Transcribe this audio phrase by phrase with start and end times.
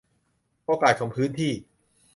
[0.65, 1.51] โอกาสของพื้นที่